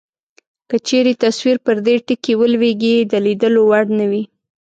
که 0.69 0.77
چیرې 0.87 1.13
تصویر 1.23 1.57
پر 1.65 1.77
دې 1.85 1.95
ټکي 2.07 2.33
ولویږي 2.37 2.95
د 3.11 3.13
لیدلو 3.25 3.61
وړ 3.69 3.85
نه 3.99 4.05
وي. 4.11 4.23